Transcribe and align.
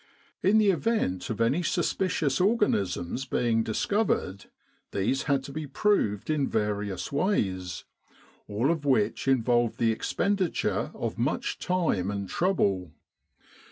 In 0.41 0.57
the 0.57 0.71
event 0.71 1.29
of 1.29 1.39
any 1.39 1.61
suspicious 1.61 2.41
organisms 2.41 3.25
being 3.25 3.61
discovered, 3.61 4.45
these 4.93 5.25
had 5.29 5.43
to 5.43 5.51
be 5.51 5.67
proved 5.67 6.31
in 6.31 6.47
various 6.49 7.11
ways, 7.11 7.83
all 8.47 8.71
of 8.71 8.83
which 8.83 9.27
involved 9.27 9.77
the 9.77 9.91
expenditure 9.91 10.89
of 10.95 11.19
much 11.19 11.59
time 11.59 12.09
and 12.09 12.27
trouble. 12.27 12.93